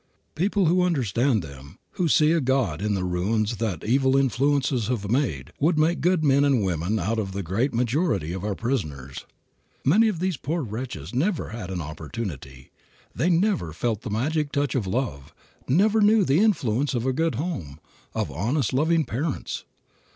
People 0.33 0.65
who 0.65 0.81
understand 0.81 1.43
them, 1.43 1.77
who 1.91 2.07
see 2.07 2.31
a 2.31 2.41
God 2.41 2.81
in 2.81 2.95
the 2.95 3.03
ruins 3.03 3.57
that 3.57 3.83
evil 3.83 4.17
influences 4.17 4.87
have 4.87 5.11
made, 5.11 5.53
would 5.59 5.77
make 5.77 6.01
good 6.01 6.23
men 6.23 6.43
and 6.43 6.63
women 6.63 6.97
out 6.97 7.19
of 7.19 7.33
the 7.33 7.43
great 7.43 7.71
majority 7.71 8.33
of 8.33 8.43
our 8.43 8.55
prisoners. 8.55 9.27
Many 9.85 10.07
of 10.07 10.17
these 10.17 10.37
poor 10.37 10.63
wretches 10.63 11.13
never 11.13 11.49
had 11.49 11.69
an 11.69 11.81
opportunity. 11.81 12.71
They 13.13 13.29
never 13.29 13.73
felt 13.73 14.01
the 14.01 14.09
magic 14.09 14.51
touch 14.51 14.73
of 14.73 14.87
love, 14.87 15.35
never 15.67 16.01
knew 16.01 16.25
the 16.25 16.39
influence 16.39 16.95
of 16.95 17.05
a 17.05 17.13
good 17.13 17.35
home, 17.35 17.79
of 18.15 18.31
honest, 18.31 18.73
loving 18.73 19.05
parents. 19.05 19.65